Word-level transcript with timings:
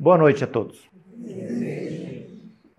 Boa 0.00 0.16
noite 0.16 0.42
a 0.42 0.46
todos. 0.46 0.88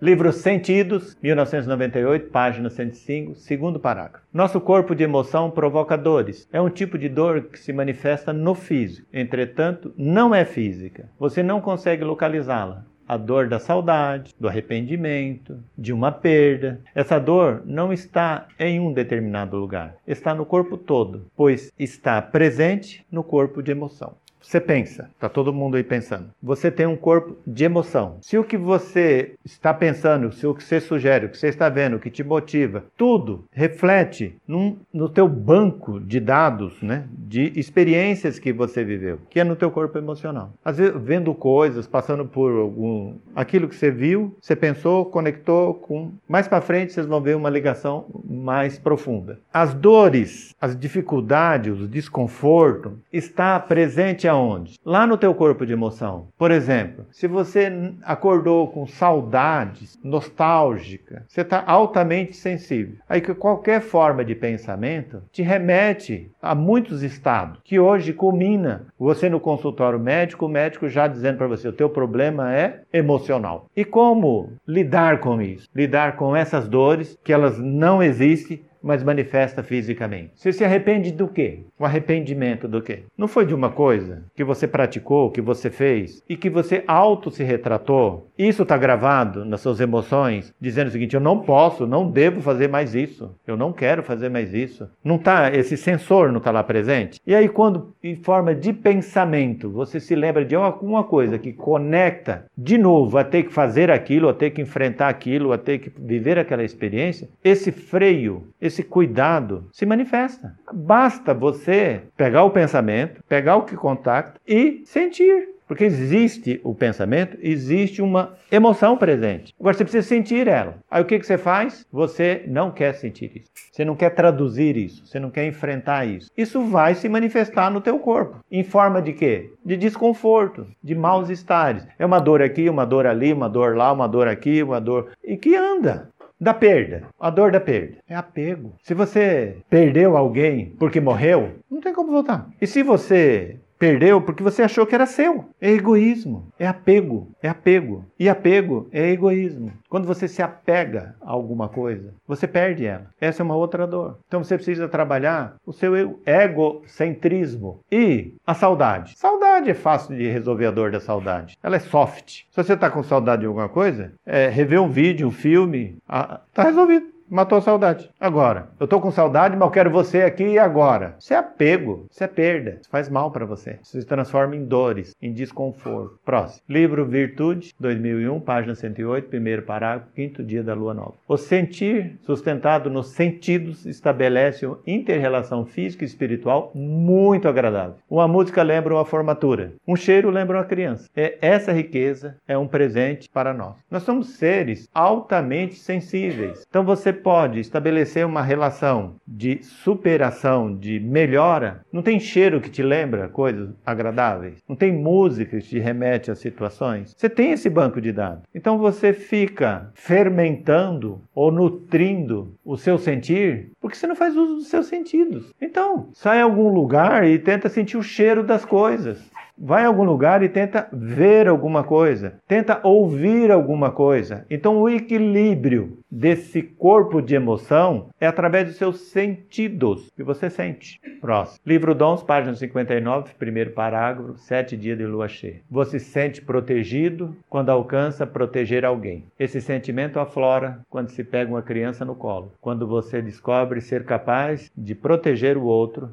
Livro 0.02 0.34
Sentidos, 0.34 1.16
1998, 1.22 2.32
página 2.32 2.68
105, 2.68 3.36
segundo 3.36 3.80
parágrafo. 3.80 4.26
Nosso 4.33 4.59
corpo 4.59 4.96
de 4.96 5.04
emoção 5.04 5.52
provoca 5.52 5.96
dores. 5.96 6.49
É 6.52 6.60
um 6.60 6.68
tipo 6.68 6.97
de 6.97 7.07
dor 7.07 7.44
que 7.44 7.60
se 7.60 7.71
manifesta 7.71 8.34
no 8.34 8.55
físico. 8.55 9.07
Entretanto, 9.13 9.94
não 9.96 10.34
é 10.34 10.44
física. 10.44 11.12
Você 11.20 11.44
não 11.44 11.62
consegue 11.62 12.04
localizá-la 12.04 12.88
a 13.07 13.18
dor 13.18 13.47
da 13.47 13.59
saudade, 13.59 14.33
do 14.39 14.47
arrependimento, 14.47 15.59
de 15.77 15.93
uma 15.93 16.11
perda. 16.11 16.81
Essa 16.95 17.19
dor 17.19 17.61
não 17.67 17.93
está 17.93 18.47
em 18.57 18.79
um 18.79 18.91
determinado 18.91 19.57
lugar, 19.57 19.95
está 20.07 20.33
no 20.33 20.45
corpo 20.45 20.75
todo, 20.75 21.27
pois 21.35 21.71
está 21.77 22.19
presente 22.19 23.05
no 23.11 23.23
corpo 23.23 23.61
de 23.61 23.69
emoção. 23.69 24.15
Você 24.42 24.60
pensa, 24.60 25.10
tá 25.20 25.30
todo 25.30 25.54
mundo 25.54 25.78
aí 25.78 25.84
pensando. 25.84 26.30
Você 26.41 26.71
tem 26.71 26.86
um 26.86 26.96
corpo 26.96 27.38
de 27.46 27.64
emoção. 27.64 28.18
Se 28.21 28.38
o 28.38 28.44
que 28.44 28.58
você 28.58 29.36
está 29.45 29.73
pensando, 29.73 30.32
se 30.32 30.45
o 30.45 30.54
que 30.54 30.63
você 30.63 30.80
sugere, 30.80 31.26
o 31.26 31.30
que 31.30 31.38
você 31.38 31.48
está 31.48 31.70
vendo, 31.70 31.95
o 31.95 31.99
que 31.99 32.09
te 32.09 32.23
motiva, 32.23 32.84
tudo 32.98 33.46
reflete 33.52 34.35
num, 34.48 34.77
no 34.94 35.08
teu 35.08 35.27
banco 35.27 35.99
de 35.99 36.20
dados, 36.20 36.82
né, 36.82 37.05
de 37.12 37.52
experiências 37.55 38.40
que 38.40 38.52
você 38.52 38.84
viveu, 38.84 39.20
que 39.30 39.40
é 39.40 39.44
no 39.44 39.55
teu 39.55 39.72
corpo 39.72 39.98
emocional. 39.98 40.54
Às 40.63 40.77
vezes 40.77 40.94
vendo 41.02 41.34
coisas, 41.34 41.88
passando 41.88 42.26
por 42.26 42.52
algum 42.52 43.13
aquilo 43.35 43.68
que 43.68 43.76
você 43.76 43.91
viu, 43.91 44.35
você 44.41 44.55
pensou, 44.55 45.05
conectou 45.05 45.76
com 45.76 46.12
mais 46.27 46.48
para 46.48 46.62
frente 46.62 46.94
vocês 46.94 47.05
vão 47.05 47.21
ver 47.21 47.35
uma 47.35 47.49
ligação 47.49 48.05
mais 48.23 48.77
profunda. 48.77 49.40
As 49.54 49.73
dores, 49.73 50.55
as 50.60 50.77
dificuldades, 50.77 51.80
o 51.80 51.88
desconforto 51.88 52.98
está 53.12 53.60
presente 53.60 54.27
aonde? 54.31 54.80
Lá 54.85 55.05
no 55.05 55.17
teu 55.17 55.34
corpo 55.34 55.66
de 55.66 55.73
emoção. 55.73 56.27
Por 56.38 56.52
exemplo, 56.52 57.05
se 57.12 57.27
você 57.27 57.71
acordou 58.03 58.67
com 58.67 58.88
saudades, 58.88 59.99
nostálgica, 60.04 61.26
você 61.27 61.41
está 61.41 61.63
altamente 61.65 62.35
sensível. 62.35 62.96
Aí 63.07 63.21
que 63.21 63.34
qualquer 63.34 63.82
forma 63.82 64.26
de 64.26 64.36
pensamento 64.36 65.22
te 65.32 65.42
remete 65.42 66.32
a 66.42 66.56
muitos 66.56 67.04
estados, 67.04 67.59
que 67.64 67.80
hoje 67.80 68.14
culmina 68.14 68.88
você 68.98 69.30
no 69.30 69.40
consultório 69.40 70.00
médico, 70.00 70.46
o 70.46 70.50
médico 70.50 70.88
já 70.88 71.08
dizendo 71.08 71.38
para 71.38 71.48
você, 71.48 71.68
o 71.68 71.74
teu 71.74 71.90
problema 71.90 72.56
é 72.56 72.82
emocional. 72.92 73.68
E 73.76 73.86
como 73.86 74.54
lidar 74.68 75.20
com 75.20 75.42
isso? 75.42 75.68
Lidar 75.76 76.16
com 76.16 76.36
essas 76.36 76.68
dores, 76.68 77.18
que 77.24 77.34
elas 77.34 77.59
não 77.59 78.02
existem, 78.02 78.62
mas 78.82 79.04
manifesta 79.04 79.64
fisicamente. 79.64 80.32
Você 80.36 80.52
se 80.52 80.64
arrepende 80.64 81.12
do 81.12 81.28
quê? 81.28 81.60
O 81.78 81.86
arrependimento 81.86 82.68
do 82.68 82.82
quê? 82.82 83.04
Não 83.18 83.28
foi 83.28 83.46
de 83.46 83.54
uma 83.54 83.70
coisa 83.70 84.24
que 84.36 84.44
você 84.44 84.68
praticou, 84.68 85.32
que 85.32 85.42
você 85.42 85.70
fez 85.70 86.24
e 86.28 86.36
que 86.36 86.50
você 86.50 86.84
auto 86.88 87.30
se 87.30 87.44
retratou. 87.44 88.28
Isso 88.38 88.64
está 88.64 88.78
gravado 88.78 89.46
nas 89.46 89.62
suas 89.62 89.80
emoções, 89.80 90.54
dizendo 90.59 90.88
o 90.88 90.92
seguinte: 90.92 91.16
eu 91.16 91.22
não 91.22 91.40
posso, 91.40 91.86
não 91.86 92.09
devo 92.09 92.42
fazer 92.42 92.68
mais 92.68 92.96
isso. 92.96 93.36
Eu 93.46 93.56
não 93.56 93.72
quero 93.72 94.04
fazer 94.04 94.30
mais 94.30 94.54
isso. 94.54 94.90
Não 95.04 95.18
tá 95.18 95.52
esse 95.52 95.78
sensor 95.78 96.32
não 96.32 96.38
está 96.38 96.52
lá 96.52 96.64
presente. 96.64 97.20
E 97.26 97.36
aí 97.36 97.48
quando 97.48 97.94
em 98.04 98.16
forma 98.16 98.54
de 98.56 98.74
pensamento 98.74 99.70
você 99.70 100.00
se 100.00 100.16
lembra 100.16 100.44
de 100.46 100.56
alguma 100.56 101.04
coisa 101.04 101.38
que 101.38 101.54
conecta 101.54 102.46
de 102.58 102.78
novo 102.78 103.18
a 103.18 103.24
ter 103.24 103.44
que 103.44 103.54
fazer 103.54 103.92
aquilo, 103.92 104.30
a 104.30 104.34
ter 104.34 104.52
que 104.52 104.62
enfrentar 104.62 105.09
aquilo, 105.09 105.52
a 105.52 105.58
ter 105.58 105.80
que 105.80 105.92
viver 106.00 106.38
aquela 106.38 106.64
experiência, 106.64 107.30
esse 107.44 107.72
freio, 107.72 108.48
esse 108.59 108.71
cuidado 108.84 109.68
se 109.72 109.86
manifesta. 109.86 110.56
Basta 110.74 111.34
você 111.34 112.04
pegar 112.16 112.44
o 112.44 112.52
pensamento, 112.52 113.24
pegar 113.28 113.56
o 113.58 113.64
que 113.64 113.76
contacta 113.76 114.40
e 114.48 114.82
sentir. 114.86 115.52
Porque 115.72 115.86
existe 115.86 116.60
o 116.66 116.76
pensamento, 116.76 117.38
existe 117.42 118.02
uma 118.02 118.34
emoção 118.52 118.98
presente. 118.98 119.56
Agora 119.58 119.74
você 119.74 119.86
precisa 119.86 120.06
sentir 120.06 120.46
ela. 120.46 120.76
Aí 120.92 121.02
o 121.02 121.06
que, 121.06 121.18
que 121.18 121.26
você 121.26 121.38
faz? 121.38 121.88
Você 121.90 122.44
não 122.46 122.72
quer 122.72 122.94
sentir 122.94 123.32
isso. 123.38 123.50
Você 123.72 123.86
não 123.86 123.96
quer 123.96 124.10
traduzir 124.10 124.76
isso. 124.76 125.06
Você 125.06 125.18
não 125.18 125.30
quer 125.30 125.46
enfrentar 125.46 126.04
isso. 126.04 126.30
Isso 126.38 126.60
vai 126.66 126.94
se 126.94 127.08
manifestar 127.08 127.72
no 127.72 127.80
teu 127.80 127.98
corpo. 128.00 128.44
Em 128.52 128.66
forma 128.66 129.02
de 129.02 129.14
quê? 129.14 129.54
De 129.64 129.78
desconforto, 129.78 130.68
de 130.84 130.94
maus 130.94 131.30
estares. 131.30 131.88
É 131.98 132.06
uma 132.06 132.20
dor 132.20 132.42
aqui, 132.42 132.70
uma 132.70 132.86
dor 132.86 133.06
ali, 133.08 133.31
uma 133.31 133.48
dor 133.48 133.78
lá, 133.78 133.94
uma 133.94 134.10
dor 134.10 134.28
aqui, 134.28 134.62
uma 134.62 134.81
dor. 134.81 135.12
E 135.24 135.38
que 135.38 135.56
anda 135.56 136.10
da 136.41 136.56
perda. 136.56 137.03
A 137.19 137.29
dor 137.29 137.52
da 137.52 137.59
perda 137.59 137.97
é 138.09 138.16
apego. 138.16 138.74
Se 138.81 138.96
você 138.96 139.57
perdeu 139.69 140.18
alguém 140.18 140.75
porque 140.79 141.00
morreu, 141.00 141.52
não 141.69 141.79
tem 141.79 141.94
como 141.94 142.12
voltar. 142.12 142.50
E 142.59 142.66
se 142.66 142.81
você 142.81 143.59
Perdeu 143.81 144.22
porque 144.22 144.44
você 144.44 144.62
achou 144.62 144.86
que 144.86 144.94
era 144.94 145.08
seu. 145.08 145.46
É 145.59 145.72
egoísmo, 145.72 146.53
é 146.59 146.68
apego, 146.68 147.31
é 147.42 147.50
apego. 147.50 148.06
E 148.19 148.30
apego 148.30 148.88
é 148.92 149.09
egoísmo. 149.09 149.74
Quando 149.90 150.06
você 150.06 150.28
se 150.28 150.40
apega 150.40 151.16
a 151.19 151.31
alguma 151.31 151.68
coisa, 151.68 152.14
você 152.28 152.47
perde 152.47 152.86
ela. 152.86 153.08
Essa 153.19 153.42
é 153.42 153.44
uma 153.44 153.56
outra 153.56 153.88
dor. 153.88 154.19
Então 154.28 154.44
você 154.44 154.53
precisa 154.53 154.88
trabalhar 154.88 155.56
o 155.66 155.74
seu 155.74 156.22
egocentrismo 156.24 157.80
e 157.92 158.36
a 158.46 158.53
saudade. 158.53 159.18
Saudade 159.18 159.72
é 159.72 159.74
fácil 159.74 160.16
de 160.16 160.30
resolver 160.30 160.68
a 160.68 160.72
dor 160.72 160.92
da 160.92 161.00
saudade. 161.00 161.58
Ela 161.63 161.78
é 161.78 161.80
soft. 161.80 162.44
Se 162.52 162.63
você 162.63 162.74
está 162.74 162.88
com 162.88 163.02
saudade 163.02 163.40
de 163.40 163.48
alguma 163.48 163.68
coisa, 163.68 164.13
é, 164.24 164.48
rever 164.48 164.80
um 164.80 164.90
vídeo, 164.90 165.28
um 165.28 165.31
filme, 165.31 165.98
está 166.08 166.62
resolvido 166.62 167.11
matou 167.31 167.58
a 167.58 167.62
saudade. 167.62 168.09
Agora, 168.19 168.68
eu 168.78 168.88
tô 168.88 169.00
com 169.00 169.09
saudade, 169.09 169.56
mas 169.56 169.66
eu 169.66 169.72
quero 169.72 169.90
você 169.90 170.24
aqui 170.24 170.44
e 170.44 170.59
agora. 170.59 171.16
Isso 171.18 171.34
é 171.34 171.38
apego, 171.38 172.06
isso 172.12 172.24
é 172.24 172.28
perda, 172.28 172.78
isso 172.81 172.90
faz 172.90 173.09
mal 173.09 173.31
para 173.31 173.46
você. 173.46 173.80
Isso 173.81 174.00
se 174.00 174.06
transforma 174.06 174.56
em 174.56 174.66
dores, 174.66 175.16
em 175.22 175.31
desconforto. 175.31 176.19
Próximo. 176.25 176.62
Livro 176.68 177.06
Virtude, 177.06 177.74
2001, 177.80 178.40
página 178.42 178.75
108, 178.75 179.30
primeiro 179.30 179.62
parágrafo, 179.62 180.12
quinto 180.14 180.44
dia 180.44 180.62
da 180.62 180.74
lua 180.74 180.94
nova. 180.94 181.14
O 181.28 181.38
sentir, 181.38 182.19
sustentado 182.22 182.90
nos 182.90 183.12
sentidos, 183.12 183.86
estabelece 183.86 184.66
uma 184.66 184.80
inter-relação 184.86 185.66
física 185.66 186.03
e 186.03 186.08
espiritual 186.08 186.72
muito 186.75 187.48
agradável. 187.48 187.96
Uma 188.09 188.28
música 188.28 188.62
lembra 188.62 188.94
uma 188.94 189.06
formatura, 189.06 189.74
um 189.88 189.96
cheiro 189.96 190.30
lembra 190.30 190.58
uma 190.58 190.66
criança. 190.66 191.09
É 191.16 191.38
essa 191.42 191.72
riqueza 191.72 192.36
é 192.48 192.58
um 192.58 192.68
presente 192.68 193.30
para 193.30 193.53
nós. 193.53 193.75
Nós 193.90 194.03
somos 194.03 194.36
seres 194.36 194.90
altamente 194.94 195.75
sensíveis. 195.75 196.66
Então 196.68 196.84
você 196.84 197.13
pode 197.22 197.59
estabelecer 197.59 198.26
uma 198.26 198.42
relação 198.42 199.16
de 199.28 199.64
superação, 199.64 200.76
de 200.76 201.00
melhora, 201.00 201.82
não 201.92 202.02
tem 202.02 202.20
cheiro 202.20 202.62
que 202.62 202.70
te 202.70 202.84
lembra 202.84 203.30
coisas 203.30 203.70
agradáveis, 203.86 204.59
não 204.68 204.76
tem 204.76 204.92
música 204.92 205.58
que 205.58 205.68
te 205.68 205.80
remete 205.80 206.31
a 206.31 206.36
situações. 206.36 207.14
Você 207.16 207.30
tem 207.30 207.52
esse 207.52 207.70
banco 207.70 208.02
de 208.02 208.12
dados. 208.12 208.44
Então 208.54 208.78
você 208.78 209.14
fica 209.14 209.92
fermentando 209.94 211.22
ou 211.34 211.52
nutrindo 211.52 212.56
o 212.64 212.78
seu 212.78 212.98
sentir 212.98 213.72
porque 213.81 213.98
você 213.98 214.06
não 214.06 214.16
faz 214.16 214.38
uso 214.38 214.56
dos 214.56 214.68
seus 214.68 214.86
sentidos. 214.86 215.52
Então, 215.60 216.10
sai 216.14 216.40
a 216.40 216.44
algum 216.44 216.70
lugar 216.70 217.28
e 217.28 217.40
tenta 217.40 217.68
sentir 217.68 217.98
o 217.98 218.04
cheiro 218.04 218.44
das 218.44 218.64
coisas. 218.64 219.31
Vai 219.64 219.84
a 219.84 219.88
algum 219.88 220.04
lugar 220.04 220.42
e 220.42 220.50
tenta 220.50 220.90
ver 220.92 221.48
alguma 221.48 221.84
coisa, 221.84 222.40
tenta 222.48 222.80
ouvir 222.84 223.52
alguma 223.52 223.92
coisa. 223.92 224.44
Então, 224.50 224.82
o 224.82 224.90
equilíbrio 224.90 226.00
desse 226.10 226.64
corpo 226.64 227.22
de 227.22 227.36
emoção 227.36 228.10
é 228.20 228.26
através 228.26 228.66
dos 228.66 228.78
seus 228.78 229.12
sentidos 229.12 230.12
que 230.16 230.24
você 230.24 230.50
sente. 230.50 231.00
Próximo. 231.22 231.60
Livro 231.64 231.94
Dons, 231.94 232.24
página 232.24 232.56
59, 232.56 233.36
primeiro 233.38 233.70
parágrafo, 233.70 234.36
sete 234.36 234.76
dias 234.76 234.98
de 234.98 235.06
lua 235.06 235.28
cheia. 235.28 235.62
Você 235.70 236.00
se 236.00 236.10
sente 236.10 236.42
protegido 236.42 237.36
quando 237.48 237.70
alcança 237.70 238.26
proteger 238.26 238.84
alguém. 238.84 239.26
Esse 239.40 239.62
sentimento 239.62 240.20
aflora 240.20 240.80
quando 240.90 241.10
se 241.10 241.24
pega 241.24 241.52
uma 241.52 241.62
criança 241.62 242.04
no 242.04 242.16
colo. 242.16 242.52
Quando 242.60 242.88
você 242.88 243.22
descobre 243.22 243.80
ser 243.80 244.06
capaz 244.06 244.72
de 244.76 244.96
proteger 244.96 245.56
o 245.56 245.66
outro, 245.66 246.10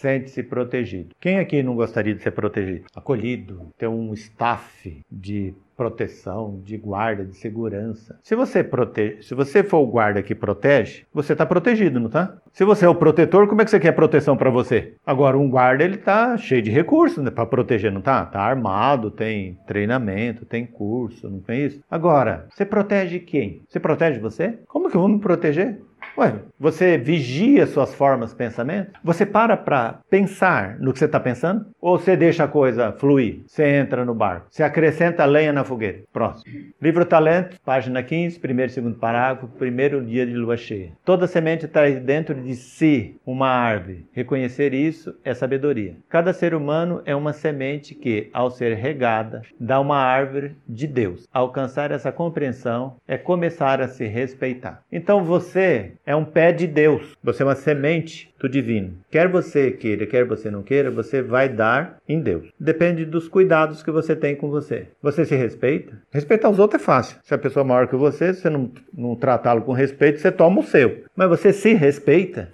sente-se 0.00 0.42
protegido. 0.42 1.14
Quem 1.18 1.38
aqui 1.38 1.62
não 1.62 1.74
gostaria 1.74 2.14
de 2.14 2.22
ser 2.22 2.32
protegido? 2.32 2.73
Acolhido, 2.94 3.68
ter 3.78 3.88
um 3.88 4.12
staff 4.14 5.00
de 5.10 5.54
proteção, 5.76 6.60
de 6.64 6.76
guarda, 6.76 7.24
de 7.24 7.36
segurança. 7.36 8.18
Se 8.22 8.34
você 8.34 8.62
protege, 8.62 9.22
se 9.22 9.34
você 9.34 9.62
for 9.62 9.78
o 9.78 9.86
guarda 9.86 10.22
que 10.22 10.34
protege, 10.34 11.04
você 11.12 11.32
está 11.32 11.44
protegido, 11.44 11.98
não 11.98 12.06
está? 12.06 12.36
Se 12.52 12.64
você 12.64 12.84
é 12.86 12.88
o 12.88 12.94
protetor, 12.94 13.48
como 13.48 13.60
é 13.60 13.64
que 13.64 13.70
você 13.70 13.80
quer 13.80 13.92
proteção 13.92 14.36
para 14.36 14.50
você? 14.50 14.94
Agora 15.04 15.36
um 15.36 15.50
guarda 15.50 15.84
ele 15.84 15.96
está 15.96 16.36
cheio 16.36 16.62
de 16.62 16.70
recursos 16.70 17.22
né, 17.22 17.30
para 17.30 17.46
proteger, 17.46 17.90
não 17.90 17.98
está? 17.98 18.22
Está 18.22 18.40
armado, 18.40 19.10
tem 19.10 19.58
treinamento, 19.66 20.46
tem 20.46 20.64
curso, 20.64 21.28
não 21.28 21.40
tem 21.40 21.66
isso? 21.66 21.80
Agora 21.90 22.46
você 22.50 22.64
protege 22.64 23.18
quem? 23.18 23.62
Você 23.68 23.80
protege 23.80 24.20
você? 24.20 24.58
Como 24.68 24.88
que 24.88 24.96
eu 24.96 25.00
vou 25.00 25.10
me 25.10 25.18
proteger? 25.18 25.80
Ué, 26.16 26.32
você 26.60 26.96
vigia 26.96 27.66
suas 27.66 27.92
formas 27.92 28.30
de 28.30 28.36
pensamento? 28.36 28.92
Você 29.02 29.26
para 29.26 29.56
para 29.56 29.98
pensar 30.08 30.78
no 30.78 30.92
que 30.92 31.00
você 31.00 31.06
está 31.06 31.18
pensando? 31.18 31.66
Ou 31.80 31.98
você 31.98 32.16
deixa 32.16 32.44
a 32.44 32.48
coisa 32.48 32.92
fluir? 32.92 33.40
Você 33.48 33.66
entra 33.66 34.04
no 34.04 34.14
barco, 34.14 34.46
você 34.48 34.62
acrescenta 34.62 35.24
lenha 35.24 35.52
na 35.52 35.64
fogueira. 35.64 36.02
Próximo. 36.12 36.44
Livro 36.80 37.04
Talento, 37.04 37.60
página 37.64 38.00
15, 38.00 38.38
primeiro 38.38 38.70
e 38.70 38.74
segundo 38.74 38.96
parágrafo, 38.96 39.48
primeiro 39.58 40.04
dia 40.04 40.24
de 40.24 40.34
lua 40.34 40.56
cheia. 40.56 40.92
Toda 41.04 41.26
semente 41.26 41.66
traz 41.66 42.00
dentro 42.00 42.40
de 42.40 42.54
si 42.54 43.16
uma 43.26 43.48
árvore. 43.48 44.06
Reconhecer 44.12 44.72
isso 44.72 45.16
é 45.24 45.34
sabedoria. 45.34 45.96
Cada 46.08 46.32
ser 46.32 46.54
humano 46.54 47.02
é 47.04 47.16
uma 47.16 47.32
semente 47.32 47.92
que, 47.92 48.30
ao 48.32 48.50
ser 48.50 48.74
regada, 48.74 49.42
dá 49.58 49.80
uma 49.80 49.96
árvore 49.96 50.56
de 50.68 50.86
Deus. 50.86 51.26
Alcançar 51.32 51.90
essa 51.90 52.12
compreensão 52.12 52.98
é 53.08 53.18
começar 53.18 53.80
a 53.80 53.88
se 53.88 54.06
respeitar. 54.06 54.80
Então 54.92 55.24
você 55.24 55.94
é 56.06 56.14
um 56.14 56.24
pé 56.24 56.52
de 56.52 56.66
Deus. 56.66 57.16
Você 57.22 57.42
é 57.42 57.46
uma 57.46 57.54
semente 57.54 58.32
do 58.38 58.48
divino. 58.48 58.94
Quer 59.10 59.28
você 59.28 59.70
queira, 59.70 60.06
quer 60.06 60.24
você 60.24 60.50
não 60.50 60.62
queira, 60.62 60.90
você 60.90 61.22
vai 61.22 61.48
dar 61.48 61.96
em 62.08 62.20
Deus. 62.20 62.48
Depende 62.58 63.04
dos 63.04 63.28
cuidados 63.28 63.82
que 63.82 63.90
você 63.90 64.14
tem 64.14 64.36
com 64.36 64.50
você. 64.50 64.88
Você 65.02 65.24
se 65.24 65.34
respeita? 65.34 66.00
Respeitar 66.12 66.50
os 66.50 66.58
outros 66.58 66.82
é 66.82 66.84
fácil. 66.84 67.18
Se 67.22 67.34
a 67.34 67.38
pessoa 67.38 67.64
é 67.64 67.68
maior 67.68 67.88
que 67.88 67.96
você, 67.96 68.34
se 68.34 68.42
você 68.42 68.50
não, 68.50 68.70
não 68.92 69.16
tratá-lo 69.16 69.62
com 69.62 69.72
respeito, 69.72 70.20
você 70.20 70.30
toma 70.30 70.60
o 70.60 70.64
seu. 70.64 71.04
Mas 71.16 71.28
você 71.28 71.52
se 71.52 71.72
respeita? 71.72 72.50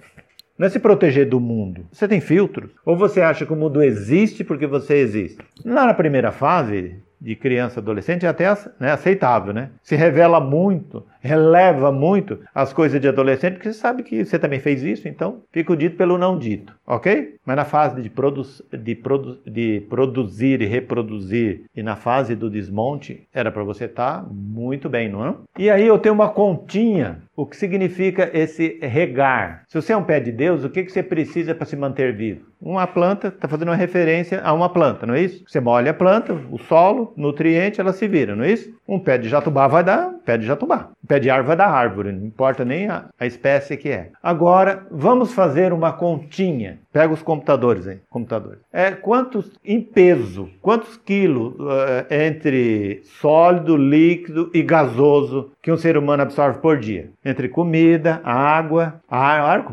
Não 0.57 0.67
é 0.67 0.71
se 0.71 0.79
proteger 0.79 1.27
do 1.27 1.41
mundo. 1.41 1.87
Você 1.91 2.07
tem 2.07 2.21
filtros? 2.21 2.71
Ou 2.85 2.95
você 2.95 3.23
acha 3.23 3.47
que 3.47 3.53
o 3.53 3.57
mundo 3.57 3.83
existe 3.83 4.45
porque 4.45 4.67
você 4.67 4.97
existe? 4.97 5.39
Lá 5.65 5.87
na 5.87 5.95
primeira 5.95 6.31
fase, 6.31 6.97
de 7.21 7.37
criança 7.37 7.81
adolescente 7.81 8.25
é 8.25 8.29
até 8.29 8.47
né, 8.79 8.93
aceitável, 8.93 9.53
né? 9.53 9.71
Se 9.83 9.95
revela 9.95 10.41
muito, 10.41 11.05
releva 11.21 11.93
muito 11.93 12.39
as 12.55 12.73
coisas 12.73 13.01
de 13.01 13.09
adolescente, 13.09 13.55
porque 13.55 13.73
você 13.73 13.79
sabe 13.79 14.03
que 14.03 14.25
você 14.25 14.39
também 14.39 14.59
fez 14.59 14.83
isso, 14.83 15.07
então 15.07 15.43
fica 15.53 15.73
o 15.73 15.77
dito 15.77 15.97
pelo 15.97 16.17
não 16.17 16.39
dito, 16.39 16.75
ok? 16.91 17.37
Mas 17.47 17.57
na 17.57 17.65
fase 17.65 18.03
de, 18.03 18.11
produ 18.11 18.43
de, 18.73 18.95
produ 18.95 19.39
de 19.47 19.81
produzir 19.89 20.61
e 20.61 20.67
reproduzir 20.67 21.63
e 21.75 21.83
na 21.83 21.97
fase 21.97 22.35
do 22.35 22.51
desmonte, 22.51 23.27
era 23.33 23.51
para 23.51 23.63
você 23.63 23.85
estar 23.85 24.23
tá 24.23 24.29
muito 24.31 24.89
bem, 24.89 25.09
não 25.09 25.27
é? 25.27 25.35
E 25.59 25.71
aí 25.71 25.87
eu 25.87 25.99
tenho 25.99 26.15
uma 26.15 26.29
continha, 26.29 27.23
o 27.37 27.47
que 27.47 27.57
significa 27.57 28.31
esse 28.35 28.79
regar. 28.83 29.65
Se 29.69 29.81
você 29.81 29.93
é 29.93 29.97
um 29.97 30.05
pé 30.05 30.21
de 30.21 30.33
Deus, 30.33 30.65
o 30.65 30.71
que, 30.71 30.83
que 30.83 30.93
você 30.93 31.03
precisa 31.03 31.55
para 31.55 31.65
se 31.65 31.77
manter 31.77 32.15
vivo? 32.15 32.51
Uma 32.61 32.87
planta, 32.87 33.29
está 33.29 33.49
fazendo 33.49 33.69
uma 33.69 33.77
referência 33.77 34.43
a 34.43 34.53
uma 34.53 34.69
planta, 34.69 35.07
não 35.07 35.15
é 35.15 35.23
isso? 35.23 35.45
Você 35.47 35.61
molha 35.61 35.93
a 35.93 35.95
planta, 35.95 36.35
o 36.51 36.59
solo, 36.59 37.15
nutriente, 37.17 37.81
ela 37.81 37.93
se 37.93 38.07
vira, 38.07 38.37
não 38.37 38.45
é 38.45 38.53
isso? 38.53 38.71
Um 38.87 38.99
pé 38.99 39.17
de 39.17 39.29
jatubá 39.29 39.67
vai 39.67 39.83
dar 39.83 40.13
pé 40.31 40.39
de 40.39 40.47
jatubá. 40.47 40.91
Um 41.03 41.07
pé 41.07 41.19
de 41.19 41.29
árvore 41.29 41.57
dar 41.57 41.69
árvore, 41.69 42.13
não 42.13 42.27
importa 42.27 42.65
nem 42.65 42.89
a, 42.89 43.07
a 43.19 43.27
espécie 43.27 43.77
que 43.77 43.89
é. 43.89 44.11
Agora, 44.23 44.87
vamos 44.91 45.33
fazer 45.33 45.73
uma 45.73 45.93
continha. 45.93 46.79
Pega 46.93 47.13
os 47.13 47.23
computadores 47.23 47.87
aí, 47.87 47.99
computadores. 48.09 48.61
É 48.73 48.93
quantos 48.93 49.53
em 49.65 49.81
peso, 49.81 50.49
quantos 50.61 50.97
quilos 50.97 51.55
uh, 51.55 52.07
entre 52.11 53.03
sólido, 53.21 53.77
líquido 53.77 54.51
e 54.55 54.63
gasoso 54.63 55.53
que 55.63 55.73
um 55.73 55.77
ser 55.77 55.97
humano 55.97 56.23
absorve 56.23 56.61
por 56.61 56.79
dia? 56.79 57.11
Entre 57.25 57.49
comida, 57.49 58.21
água, 58.23 59.01
ar, 59.09 59.41
ar 59.41 59.67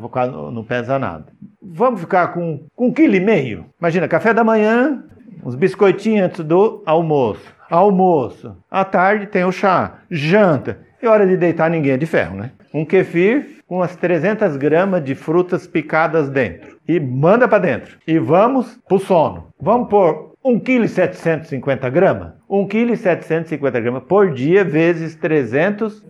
não 0.52 0.64
pesa 0.64 0.98
nada. 0.98 1.26
Vamos 1.62 2.02
ficar 2.02 2.30
com, 2.30 2.62
com 2.76 2.88
um 2.88 2.94
quilo 2.94 3.16
e 3.16 3.20
meio. 3.20 3.66
Imagina, 3.80 4.08
café 4.08 4.34
da 4.34 4.44
manhã, 4.44 5.04
uns 5.48 5.56
biscoitinhos 5.56 6.26
antes 6.26 6.44
do 6.44 6.84
almoço. 6.86 7.56
Almoço. 7.70 8.58
À 8.70 8.84
tarde 8.84 9.28
tem 9.28 9.46
o 9.46 9.52
chá. 9.52 10.00
Janta. 10.12 10.80
E 11.02 11.08
hora 11.08 11.26
de 11.26 11.38
deitar 11.38 11.70
ninguém 11.70 11.94
é 11.94 11.98
de 11.98 12.06
ferro, 12.06 12.36
né? 12.36 12.52
Um 12.74 12.84
kefir 12.84 13.62
com 13.66 13.82
as 13.82 13.96
300 13.96 14.58
gramas 14.58 15.02
de 15.02 15.16
frutas 15.16 15.66
picadas 15.66 16.30
dentro. 16.30 16.78
E 16.86 17.00
manda 17.00 17.48
para 17.48 17.60
dentro. 17.60 17.98
E 18.06 18.20
vamos 18.20 18.78
pro 18.90 19.00
sono. 19.00 19.48
Vamos 19.58 19.88
por 19.90 20.34
1,750 20.44 21.90
kg 21.90 21.94
gramas? 21.94 22.34
1,750 22.50 23.82
kg 23.82 24.02
por 24.02 24.34
dia 24.34 24.66
vezes 24.66 25.16
300 25.16 26.06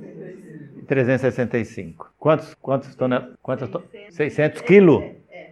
365. 0.87 2.13
Quantos, 2.17 2.55
quantos 2.55 2.95
toneladas? 2.95 3.35
Quantos 3.43 3.69
600 4.09 4.61
quilos? 4.61 5.03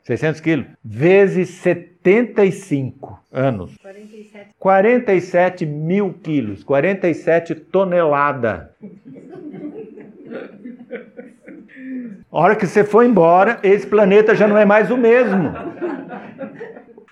600 0.06 0.40
quilos, 0.40 0.66
vezes 0.84 1.50
75 1.50 3.20
anos. 3.32 3.76
47. 3.82 4.50
47 4.60 5.66
mil 5.66 6.14
quilos, 6.14 6.64
47 6.64 7.56
toneladas. 7.56 8.68
A 12.32 12.40
hora 12.40 12.56
que 12.56 12.68
você 12.68 12.84
for 12.84 13.04
embora, 13.04 13.60
esse 13.64 13.88
planeta 13.88 14.36
já 14.36 14.48
não 14.48 14.58
é 14.58 14.66
mais 14.66 14.92
o 14.92 14.98
mesmo. 14.98 15.52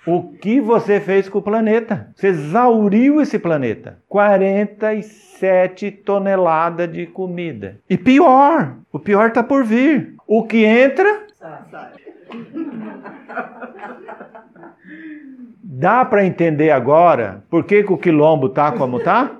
O 0.06 0.32
que 0.34 0.60
você 0.60 1.00
fez 1.00 1.28
com 1.28 1.38
o 1.38 1.42
planeta? 1.42 2.10
Você 2.14 2.28
exauriu 2.28 3.20
esse 3.20 3.40
planeta. 3.40 3.98
47 4.08 5.90
toneladas 5.90 6.92
de 6.92 7.06
comida. 7.06 7.80
E 7.90 7.96
pior, 7.96 8.76
o 8.92 9.00
pior 9.00 9.28
está 9.28 9.42
por 9.42 9.64
vir. 9.64 10.14
O 10.28 10.44
que 10.44 10.62
entra, 10.64 11.26
Dá 15.76 16.04
para 16.04 16.24
entender 16.24 16.70
agora 16.70 17.42
por 17.50 17.64
que, 17.64 17.82
que 17.82 17.92
o 17.92 17.98
quilombo 17.98 18.48
tá 18.48 18.70
como 18.72 19.00
tá? 19.00 19.32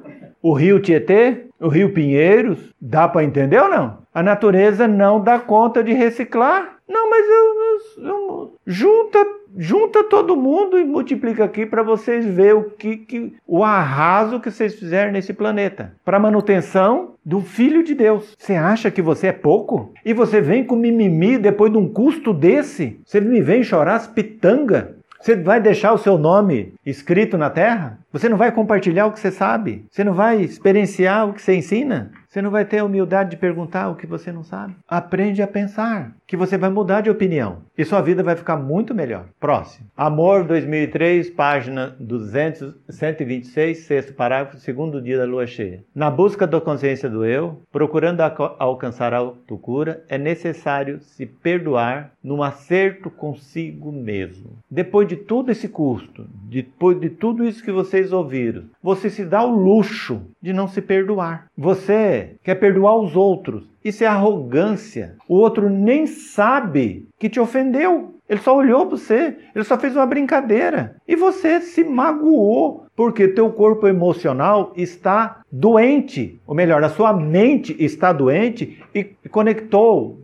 O 0.42 0.52
rio 0.52 0.80
Tietê, 0.80 1.46
o 1.60 1.68
rio 1.68 1.94
Pinheiros, 1.94 2.74
dá 2.80 3.08
para 3.08 3.24
entender 3.24 3.62
ou 3.62 3.68
não? 3.68 3.98
A 4.12 4.22
natureza 4.22 4.88
não 4.88 5.22
dá 5.22 5.38
conta 5.38 5.82
de 5.82 5.92
reciclar. 5.92 6.73
Não, 6.88 7.08
mas 7.08 7.26
eu, 7.26 8.04
eu, 8.04 8.08
eu 8.08 8.54
junta 8.66 9.18
junta 9.56 10.02
todo 10.04 10.36
mundo 10.36 10.78
e 10.78 10.84
multiplica 10.84 11.44
aqui 11.44 11.64
para 11.64 11.82
vocês 11.82 12.26
ver 12.26 12.54
o 12.54 12.64
que, 12.64 12.96
que 12.96 13.34
o 13.46 13.62
arraso 13.62 14.40
que 14.40 14.50
vocês 14.50 14.74
fizeram 14.74 15.12
nesse 15.12 15.32
planeta 15.32 15.94
para 16.04 16.18
manutenção 16.18 17.14
do 17.24 17.40
filho 17.40 17.82
de 17.82 17.94
Deus. 17.94 18.34
Você 18.36 18.54
acha 18.54 18.90
que 18.90 19.00
você 19.00 19.28
é 19.28 19.32
pouco? 19.32 19.92
E 20.04 20.12
você 20.12 20.40
vem 20.40 20.64
com 20.64 20.76
mimimi 20.76 21.38
depois 21.38 21.70
de 21.70 21.78
um 21.78 21.88
custo 21.88 22.32
desse? 22.32 23.00
Você 23.04 23.20
me 23.20 23.40
vem 23.40 23.62
chorar 23.62 23.94
as 23.94 24.06
pitanga? 24.06 24.96
Você 25.20 25.36
vai 25.36 25.58
deixar 25.58 25.92
o 25.92 25.98
seu 25.98 26.18
nome 26.18 26.74
escrito 26.84 27.38
na 27.38 27.48
terra? 27.48 27.98
Você 28.14 28.28
não 28.28 28.36
vai 28.36 28.52
compartilhar 28.52 29.06
o 29.06 29.12
que 29.12 29.18
você 29.18 29.32
sabe? 29.32 29.86
Você 29.90 30.04
não 30.04 30.14
vai 30.14 30.40
experienciar 30.40 31.28
o 31.28 31.32
que 31.32 31.42
você 31.42 31.56
ensina? 31.56 32.12
Você 32.28 32.40
não 32.40 32.50
vai 32.50 32.64
ter 32.64 32.78
a 32.78 32.84
humildade 32.84 33.30
de 33.30 33.36
perguntar 33.36 33.88
o 33.88 33.96
que 33.96 34.06
você 34.06 34.30
não 34.30 34.42
sabe? 34.42 34.74
Aprende 34.88 35.40
a 35.40 35.46
pensar, 35.46 36.12
que 36.26 36.36
você 36.36 36.58
vai 36.58 36.68
mudar 36.68 37.00
de 37.00 37.10
opinião 37.10 37.58
e 37.78 37.84
sua 37.84 38.00
vida 38.00 38.24
vai 38.24 38.34
ficar 38.34 38.56
muito 38.56 38.92
melhor. 38.92 39.26
Próximo. 39.38 39.86
Amor 39.96 40.44
2003, 40.44 41.30
página 41.30 41.94
200, 42.00 42.74
126, 42.88 43.78
sexto 43.78 44.14
parágrafo, 44.14 44.58
segundo 44.58 45.00
dia 45.00 45.18
da 45.18 45.24
lua 45.24 45.46
cheia. 45.46 45.84
Na 45.94 46.10
busca 46.10 46.44
da 46.44 46.60
consciência 46.60 47.08
do 47.08 47.24
eu, 47.24 47.62
procurando 47.70 48.20
alcançar 48.20 49.14
a 49.14 49.18
autocura, 49.18 50.02
é 50.08 50.18
necessário 50.18 51.00
se 51.00 51.26
perdoar 51.26 52.12
num 52.22 52.42
acerto 52.42 53.10
consigo 53.10 53.92
mesmo. 53.92 54.58
Depois 54.68 55.06
de 55.06 55.16
todo 55.16 55.52
esse 55.52 55.68
custo, 55.68 56.26
depois 56.50 57.00
de 57.00 57.10
tudo 57.10 57.44
isso 57.44 57.62
que 57.62 57.70
vocês 57.70 58.03
ouviram, 58.12 58.64
você 58.82 59.08
se 59.08 59.24
dá 59.24 59.42
o 59.42 59.54
luxo 59.54 60.22
de 60.40 60.52
não 60.52 60.68
se 60.68 60.80
perdoar. 60.80 61.46
Você 61.56 62.36
quer 62.42 62.56
perdoar 62.56 62.96
os 62.96 63.16
outros. 63.16 63.68
Isso 63.84 64.04
é 64.04 64.06
arrogância. 64.06 65.16
O 65.28 65.34
outro 65.34 65.68
nem 65.68 66.06
sabe 66.06 67.08
que 67.18 67.28
te 67.28 67.38
ofendeu. 67.38 68.14
Ele 68.28 68.40
só 68.40 68.56
olhou 68.56 68.86
para 68.86 68.96
você, 68.96 69.36
ele 69.54 69.64
só 69.64 69.78
fez 69.78 69.94
uma 69.94 70.06
brincadeira. 70.06 70.96
E 71.06 71.14
você 71.14 71.60
se 71.60 71.84
magoou 71.84 72.86
porque 72.96 73.28
teu 73.28 73.50
corpo 73.50 73.86
emocional 73.86 74.72
está 74.76 75.42
doente. 75.52 76.40
Ou 76.46 76.54
melhor, 76.54 76.82
a 76.82 76.88
sua 76.88 77.12
mente 77.12 77.76
está 77.78 78.12
doente 78.12 78.82
e 78.94 79.04
conectou 79.28 80.18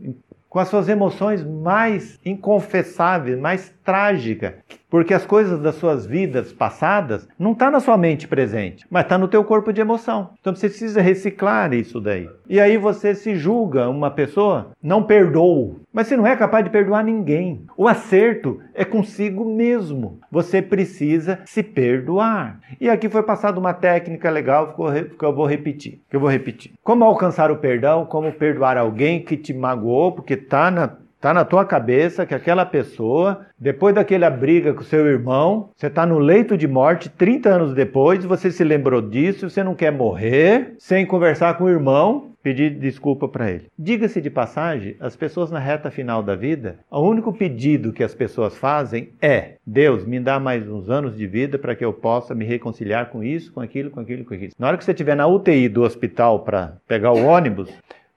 com 0.49 0.59
as 0.59 0.69
suas 0.69 0.89
emoções 0.89 1.45
mais 1.45 2.19
inconfessáveis, 2.25 3.39
mais 3.39 3.73
trágicas, 3.85 4.55
porque 4.91 5.15
as 5.15 5.25
coisas 5.25 5.61
das 5.61 5.77
suas 5.77 6.05
vidas 6.05 6.53
passadas 6.53 7.29
não 7.39 7.53
estão 7.53 7.69
tá 7.69 7.71
na 7.71 7.81
sua 7.81 7.97
mente 7.97 8.27
presente, 8.27 8.85
mas 8.91 9.05
está 9.05 9.17
no 9.17 9.29
teu 9.29 9.45
corpo 9.45 9.73
de 9.73 9.81
emoção. 9.81 10.31
Então 10.41 10.55
você 10.55 10.69
precisa 10.69 11.01
reciclar 11.01 11.73
isso 11.73 12.01
daí. 12.01 12.29
E 12.49 12.59
aí 12.59 12.77
você 12.77 13.15
se 13.15 13.37
julga 13.37 13.89
uma 13.89 14.11
pessoa, 14.11 14.73
não 14.83 15.05
perdoa, 15.05 15.77
mas 15.93 16.07
você 16.07 16.17
não 16.17 16.27
é 16.27 16.35
capaz 16.37 16.65
de 16.65 16.71
perdoar 16.71 17.05
ninguém. 17.05 17.65
O 17.77 17.87
acerto 17.87 18.61
é 18.75 18.85
consigo 18.85 19.45
mesmo. 19.45 20.19
Você 20.31 20.61
precisa 20.61 21.41
se 21.45 21.63
perdoar. 21.63 22.61
E 22.81 22.89
aqui 22.89 23.09
foi 23.09 23.23
passada 23.23 23.61
uma 23.61 23.75
técnica 23.75 24.31
legal 24.31 24.75
que 25.19 25.25
eu 25.25 25.35
vou 25.35 25.47
repetir. 25.47 26.01
Que 26.09 26.17
eu 26.17 26.21
vou 26.21 26.31
repetir. 26.31 26.73
Como 26.83 27.05
alcançar 27.05 27.51
o 27.51 27.57
perdão? 27.57 28.05
Como 28.07 28.33
perdoar 28.33 28.77
alguém 28.77 29.23
que 29.23 29.37
te 29.37 29.53
magoou 29.53 30.13
porque 30.13 30.35
está 30.35 30.71
na 30.71 30.89
Está 31.21 31.35
na 31.35 31.45
tua 31.45 31.67
cabeça 31.67 32.25
que 32.25 32.35
aquela 32.35 32.65
pessoa, 32.65 33.45
depois 33.59 33.95
daquela 33.95 34.31
briga 34.31 34.73
com 34.73 34.83
seu 34.83 35.07
irmão, 35.07 35.69
você 35.77 35.89
está 35.89 36.07
no 36.07 36.19
leito 36.19 36.57
de 36.57 36.67
morte 36.67 37.11
30 37.11 37.47
anos 37.47 37.75
depois, 37.75 38.25
você 38.25 38.51
se 38.51 38.65
lembrou 38.65 39.03
disso, 39.03 39.51
você 39.51 39.63
não 39.63 39.75
quer 39.75 39.93
morrer 39.93 40.77
sem 40.79 41.05
conversar 41.05 41.59
com 41.59 41.65
o 41.65 41.69
irmão, 41.69 42.31
pedir 42.43 42.71
desculpa 42.71 43.29
para 43.29 43.51
ele. 43.51 43.67
Diga-se 43.79 44.19
de 44.19 44.31
passagem, 44.31 44.97
as 44.99 45.15
pessoas 45.15 45.51
na 45.51 45.59
reta 45.59 45.91
final 45.91 46.23
da 46.23 46.35
vida, 46.35 46.79
o 46.91 47.03
único 47.03 47.35
pedido 47.35 47.93
que 47.93 48.03
as 48.03 48.15
pessoas 48.15 48.57
fazem 48.57 49.11
é: 49.21 49.57
Deus, 49.67 50.07
me 50.07 50.19
dá 50.19 50.41
mais 50.41 50.67
uns 50.67 50.89
anos 50.89 51.15
de 51.15 51.27
vida 51.27 51.59
para 51.59 51.75
que 51.75 51.85
eu 51.85 51.93
possa 51.93 52.35
me 52.35 52.47
reconciliar 52.47 53.11
com 53.11 53.23
isso, 53.23 53.53
com 53.53 53.61
aquilo, 53.61 53.91
com 53.91 54.01
aquilo, 54.01 54.25
com 54.25 54.33
aquilo. 54.33 54.53
Na 54.59 54.69
hora 54.69 54.79
que 54.79 54.85
você 54.87 54.93
estiver 54.93 55.15
na 55.15 55.27
UTI 55.27 55.69
do 55.69 55.83
hospital 55.83 56.41
para 56.41 56.79
pegar 56.89 57.13
o 57.13 57.27
ônibus, 57.27 57.71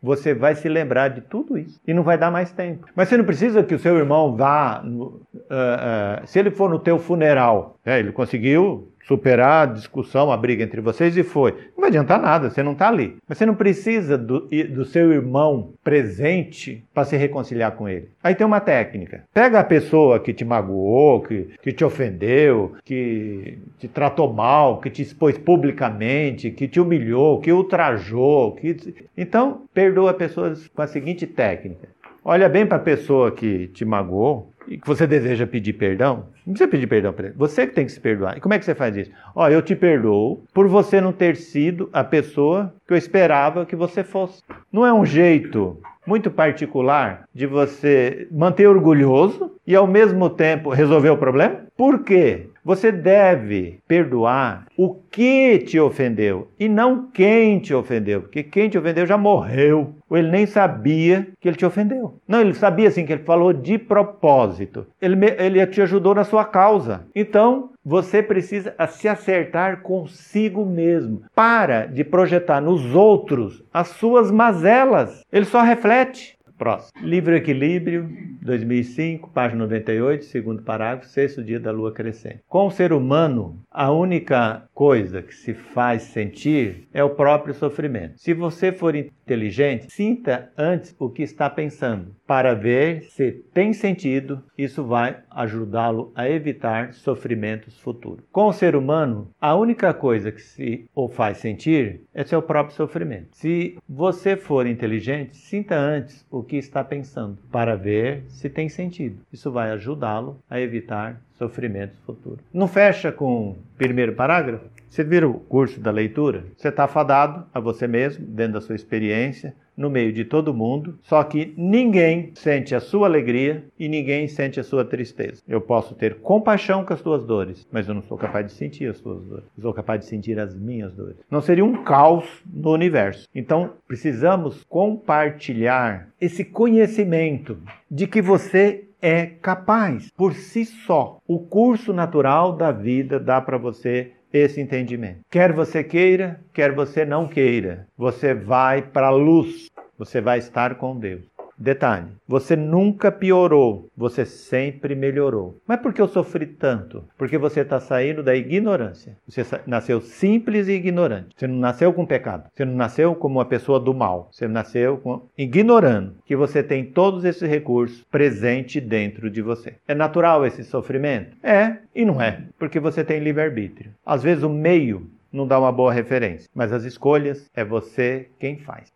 você 0.04 0.34
vai 0.34 0.54
se 0.54 0.68
lembrar 0.68 1.08
de 1.08 1.22
tudo 1.22 1.58
isso 1.58 1.80
e 1.88 1.94
não 1.94 2.04
vai 2.04 2.18
dar 2.18 2.30
mais 2.30 2.52
tempo. 2.52 2.86
Mas 2.94 3.08
você 3.08 3.16
não 3.16 3.24
precisa 3.24 3.64
que 3.64 3.74
o 3.74 3.80
seu 3.80 3.98
irmão 3.98 4.36
vá, 4.36 4.84
uh, 4.86 5.06
uh, 5.06 6.28
se 6.28 6.38
ele 6.38 6.52
for 6.52 6.70
no 6.70 6.78
teu 6.78 7.00
funeral, 7.00 7.78
né, 7.86 8.00
ele 8.00 8.12
conseguiu 8.12 8.93
superar 9.08 9.68
a 9.68 9.72
discussão, 9.72 10.32
a 10.32 10.38
briga 10.38 10.64
entre 10.64 10.82
vocês 10.82 11.16
e 11.18 11.24
foi. 11.24 11.52
Não 11.76 11.82
vai 11.82 11.90
adiantar 11.90 12.22
nada, 12.22 12.50
você 12.50 12.64
não 12.64 12.74
está 12.74 12.88
ali. 12.88 13.18
Mas 13.28 13.38
você 13.38 13.46
não 13.46 13.56
precisa 13.56 14.18
do, 14.18 14.48
do 14.70 14.86
seu 14.86 15.12
irmão 15.12 15.74
presente 15.84 16.84
para 16.94 17.06
se 17.06 17.18
reconciliar 17.18 17.74
com 17.74 17.88
ele. 17.88 18.10
Aí 18.24 18.36
tem 18.36 18.46
uma 18.46 18.60
técnica. 18.60 19.24
Pega 19.34 19.60
a 19.60 19.64
pessoa 19.64 20.20
que 20.20 20.34
te 20.34 20.46
magoou, 20.46 21.22
que, 21.22 21.50
que 21.62 21.72
te 21.72 21.84
ofendeu, 21.84 22.74
que 22.84 23.58
te 23.80 23.88
tratou 23.88 24.32
mal, 24.32 24.80
que 24.80 24.90
te 24.90 25.02
expôs 25.02 25.38
publicamente, 25.38 26.52
que 26.52 26.68
te 26.68 26.80
humilhou, 26.80 27.40
que 27.40 27.52
ultrajou. 27.52 28.54
Que... 28.54 28.96
Então, 29.18 29.64
perdoa 29.74 30.12
a 30.12 30.16
pessoa 30.16 30.54
com 30.74 30.82
a 30.82 30.88
seguinte 30.88 31.28
técnica. 31.28 31.94
Olha 32.26 32.48
bem 32.48 32.66
para 32.66 32.78
a 32.78 32.82
pessoa 32.82 33.32
que 33.34 33.68
te 33.68 33.84
magoou, 33.84 34.50
e 34.68 34.78
que 34.78 34.88
você 34.88 35.06
deseja 35.06 35.46
pedir 35.46 35.74
perdão, 35.74 36.28
não 36.46 36.54
precisa 36.54 36.70
pedir 36.70 36.88
perdão 36.88 37.14
para 37.14 37.28
ele. 37.28 37.36
Você 37.38 37.68
que 37.68 37.74
tem 37.74 37.86
que 37.86 37.92
se 37.92 38.00
perdoar. 38.00 38.38
E 38.38 38.42
como 38.42 38.54
é 38.54 38.60
que 38.60 38.66
você 38.66 38.76
faz 38.76 38.96
isso? 38.96 39.12
Ó, 39.36 39.48
eu 39.50 39.62
te 39.62 39.76
perdoo 39.76 40.44
por 40.54 40.68
você 40.68 41.00
não 41.02 41.12
ter 41.12 41.36
sido 41.36 41.90
a 41.92 42.04
pessoa 42.04 42.74
que 42.88 42.94
eu 42.94 42.98
esperava 42.98 43.66
que 43.66 43.76
você 43.76 44.04
fosse. 44.04 44.42
Não 44.72 44.86
é 44.86 44.94
um 44.94 45.06
jeito 45.06 45.78
muito 46.06 46.30
particular 46.30 47.24
de 47.34 47.46
você 47.48 48.28
manter 48.32 48.68
orgulhoso 48.68 49.52
e 49.66 49.76
ao 49.76 49.88
mesmo 49.88 50.30
tempo 50.30 50.70
resolver 50.70 51.10
o 51.10 51.18
problema? 51.18 51.62
Por 51.78 52.04
quê? 52.04 52.48
Você 52.64 52.92
deve 52.92 53.80
perdoar 53.88 54.68
o 54.78 54.96
que 55.12 55.60
te 55.60 55.80
ofendeu 55.80 56.48
e 56.58 56.70
não 56.70 57.10
quem 57.12 57.60
te 57.60 57.74
ofendeu, 57.74 58.22
porque 58.22 58.42
quem 58.42 58.70
te 58.70 58.78
ofendeu 58.78 59.06
já 59.06 59.18
morreu, 59.18 59.96
ou 60.10 60.18
ele 60.18 60.32
nem 60.32 60.46
sabia 60.46 61.28
que 61.42 61.50
ele 61.50 61.58
te 61.58 61.66
ofendeu. 61.66 62.16
Não, 62.28 62.40
ele 62.40 62.54
sabia 62.54 62.88
assim 62.88 63.06
que 63.06 63.12
ele 63.12 63.24
falou 63.24 63.52
de 63.52 63.78
propósito. 63.78 64.88
Ele, 65.02 65.18
ele 65.38 65.66
te 65.68 65.82
ajudou 65.82 66.16
na 66.16 66.24
sua 66.24 66.46
causa. 66.46 67.06
Então, 67.14 67.72
você 67.84 68.24
precisa 68.24 68.74
se 68.88 69.08
acertar 69.10 69.82
consigo 69.82 70.66
mesmo. 70.66 71.24
Para 71.36 71.86
de 71.86 72.04
projetar 72.04 72.62
nos 72.62 72.96
outros 72.96 73.62
as 73.74 73.90
suas 73.90 74.32
mazelas. 74.32 75.22
Ele 75.32 75.46
só 75.46 75.62
reflete. 75.62 76.38
Próximo. 76.64 76.94
Livro 77.06 77.36
Equilíbrio, 77.36 78.10
2005, 78.42 79.30
página 79.32 79.64
98, 79.64 80.24
segundo 80.24 80.62
parágrafo, 80.62 81.10
sexto 81.10 81.44
dia 81.44 81.60
da 81.60 81.72
lua 81.72 81.92
crescente. 81.92 82.40
Com 82.48 82.68
o 82.68 82.72
ser 82.72 82.94
humano, 82.94 83.60
a 83.70 83.92
única 83.92 84.64
coisa 84.74 85.22
que 85.22 85.36
se 85.36 85.54
faz 85.54 86.04
sentir 86.04 86.88
é 86.94 87.04
o 87.04 87.10
próprio 87.10 87.54
sofrimento. 87.54 88.18
Se 88.18 88.34
você 88.34 88.72
for 88.72 88.96
inteligente, 88.96 89.92
sinta 89.92 90.54
antes 90.58 90.96
o 90.98 91.10
que 91.10 91.24
está 91.24 91.50
pensando, 91.50 92.16
para 92.26 92.54
ver 92.54 93.04
se 93.04 93.32
tem 93.54 93.74
sentido, 93.74 94.42
isso 94.58 94.86
vai 94.86 95.18
ajudá-lo 95.30 96.12
a 96.16 96.30
evitar 96.30 96.94
sofrimentos 96.94 97.78
futuros. 97.80 98.26
Com 98.32 98.48
o 98.48 98.54
ser 98.54 98.76
humano, 98.76 99.30
a 99.40 99.54
única 99.56 99.94
coisa 99.94 100.32
que 100.32 100.42
se 100.42 100.86
o 100.96 101.10
faz 101.10 101.38
sentir 101.38 102.04
é 102.14 102.24
seu 102.24 102.42
próprio 102.42 102.76
sofrimento. 102.76 103.30
Se 103.32 103.78
você 103.88 104.38
for 104.38 104.66
inteligente, 104.66 105.36
sinta 105.36 105.76
antes 105.76 106.26
o 106.32 106.44
que 106.44 106.53
está 106.58 106.84
pensando, 106.84 107.38
para 107.52 107.76
ver 107.76 108.24
se 108.30 108.50
tem 108.50 108.70
sentido. 108.70 109.22
Isso 109.32 109.52
vai 109.52 109.72
ajudá-lo 109.72 110.40
a 110.50 110.60
evitar 110.60 111.22
sofrimentos 111.38 112.00
futuros. 112.06 112.40
Não 112.54 112.68
fecha 112.68 113.12
com 113.12 113.52
o 113.52 113.58
primeiro 113.78 114.14
parágrafo? 114.14 114.66
Você 114.90 115.04
vira 115.04 115.28
o 115.28 115.40
curso 115.40 115.80
da 115.80 115.92
leitura? 115.92 116.46
Você 116.56 116.68
está 116.68 116.88
fadado 116.88 117.46
a 117.54 117.60
você 117.60 117.88
mesmo, 117.88 118.26
dentro 118.26 118.54
da 118.54 118.62
sua 118.62 118.76
experiência, 118.76 119.56
no 119.76 119.90
meio 119.90 120.14
de 120.14 120.24
todo 120.24 120.54
mundo, 120.54 121.00
só 121.02 121.24
que 121.24 121.54
ninguém 121.58 122.32
sente 122.36 122.76
a 122.76 122.80
sua 122.80 123.08
alegria 123.08 123.64
e 123.78 123.88
ninguém 123.90 124.28
sente 124.28 124.60
a 124.60 124.64
sua 124.64 124.86
tristeza. 124.86 125.42
Eu 125.48 125.60
posso 125.60 125.96
ter 125.96 126.20
compaixão 126.20 126.86
com 126.86 126.94
as 126.94 127.02
tuas 127.02 127.26
dores, 127.26 127.68
mas 127.72 127.88
eu 127.88 127.96
não 127.96 128.04
sou 128.04 128.18
capaz 128.18 128.46
de 128.46 128.52
sentir 128.52 128.90
as 128.90 129.00
tuas 129.00 129.24
dores. 129.24 129.46
Eu 129.58 129.64
sou 129.64 129.74
capaz 129.74 130.02
de 130.02 130.06
sentir 130.06 130.40
as 130.40 130.56
minhas 130.56 130.94
dores. 130.94 131.18
Não 131.30 131.42
seria 131.42 131.66
um 131.66 131.84
caos 131.84 132.26
no 132.46 132.72
universo. 132.72 133.28
Então, 133.34 133.72
precisamos 133.88 134.64
compartilhar 134.70 136.10
esse 136.22 136.46
conhecimento 136.46 137.58
de 137.90 138.06
que 138.06 138.22
você 138.22 138.86
é 139.04 139.26
capaz 139.26 140.10
por 140.16 140.34
si 140.34 140.64
só. 140.64 141.20
O 141.28 141.40
curso 141.40 141.92
natural 141.92 142.56
da 142.56 142.72
vida 142.72 143.20
dá 143.20 143.42
para 143.42 143.58
você 143.58 144.14
esse 144.32 144.62
entendimento. 144.62 145.20
Quer 145.30 145.52
você 145.52 145.84
queira, 145.84 146.40
quer 146.54 146.74
você 146.74 147.04
não 147.04 147.28
queira, 147.28 147.86
você 147.98 148.34
vai 148.34 148.82
para 148.82 149.08
a 149.08 149.12
luz, 149.12 149.70
você 149.98 150.22
vai 150.22 150.40
estar 150.40 150.76
com 150.76 150.98
Deus. 150.98 151.33
Detalhe: 151.58 152.08
você 152.28 152.56
nunca 152.56 153.12
piorou, 153.12 153.90
você 153.96 154.26
sempre 154.26 154.96
melhorou. 154.96 155.62
Mas 155.68 155.80
por 155.80 155.94
que 155.94 156.02
eu 156.02 156.08
sofri 156.08 156.46
tanto? 156.46 157.04
Porque 157.18 157.38
você 157.38 157.62
está 157.62 157.80
saindo 157.80 158.24
da 158.24 158.36
ignorância. 158.36 159.18
Você 159.28 159.44
nasceu 159.66 160.02
simples 160.02 160.68
e 160.68 160.74
ignorante. 160.74 161.36
Você 161.36 161.48
não 161.48 161.58
nasceu 161.58 161.94
com 161.94 162.06
pecado. 162.06 162.50
Você 162.54 162.66
não 162.66 162.76
nasceu 162.76 163.16
como 163.16 163.40
uma 163.40 163.46
pessoa 163.46 163.80
do 163.80 163.94
mal. 163.94 164.30
Você 164.32 164.48
nasceu 164.48 164.98
com... 164.98 165.22
ignorando 165.38 166.16
que 166.26 166.36
você 166.36 166.64
tem 166.64 166.86
todos 166.86 167.24
esses 167.24 167.48
recursos 167.50 168.04
presentes 168.12 168.84
dentro 168.84 169.30
de 169.30 169.42
você. 169.42 169.76
É 169.88 169.96
natural 169.96 170.46
esse 170.46 170.64
sofrimento? 170.64 171.38
É 171.44 171.78
e 171.96 172.06
não 172.06 172.22
é, 172.22 172.44
porque 172.58 172.80
você 172.80 173.04
tem 173.04 173.20
livre-arbítrio. 173.20 173.92
Às 174.06 174.24
vezes 174.24 174.44
o 174.44 174.50
meio 174.50 175.10
não 175.32 175.48
dá 175.48 175.60
uma 175.60 175.72
boa 175.72 175.92
referência, 175.92 176.50
mas 176.54 176.72
as 176.72 176.84
escolhas 176.84 177.50
é 177.56 177.64
você 177.64 178.30
quem 178.40 178.58
faz. 178.58 178.92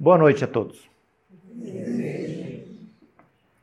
Boa 0.00 0.16
noite 0.16 0.42
a 0.44 0.48
todos. 0.48 0.88